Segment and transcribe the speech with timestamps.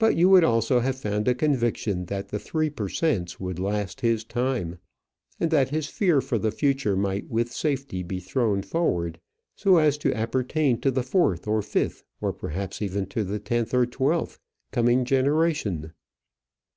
[0.00, 3.38] But you would also have found a conviction that the Three per Cents.
[3.38, 4.80] would last his time,
[5.38, 9.20] and that his fear for the future might with safety be thrown forward,
[9.54, 13.72] so as to appertain to the fourth or fifth, or, perhaps, even to the tenth
[13.72, 14.40] or twelfth
[14.72, 15.92] coming generation.